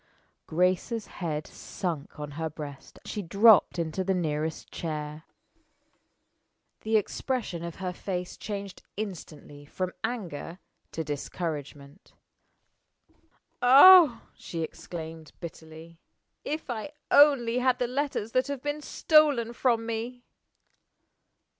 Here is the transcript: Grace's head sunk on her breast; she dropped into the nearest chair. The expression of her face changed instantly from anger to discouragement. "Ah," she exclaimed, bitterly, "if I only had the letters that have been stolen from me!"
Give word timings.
Grace's 0.47 1.05
head 1.05 1.45
sunk 1.45 2.19
on 2.19 2.31
her 2.31 2.49
breast; 2.49 2.97
she 3.05 3.21
dropped 3.21 3.77
into 3.77 4.03
the 4.03 4.15
nearest 4.15 4.71
chair. 4.71 5.25
The 6.79 6.97
expression 6.97 7.63
of 7.63 7.75
her 7.75 7.93
face 7.93 8.35
changed 8.35 8.81
instantly 8.97 9.63
from 9.63 9.93
anger 10.03 10.57
to 10.93 11.03
discouragement. 11.03 12.13
"Ah," 13.61 14.23
she 14.35 14.63
exclaimed, 14.63 15.33
bitterly, 15.39 15.99
"if 16.43 16.67
I 16.71 16.93
only 17.11 17.59
had 17.59 17.77
the 17.77 17.85
letters 17.85 18.31
that 18.31 18.47
have 18.47 18.63
been 18.63 18.81
stolen 18.81 19.53
from 19.53 19.85
me!" 19.85 20.23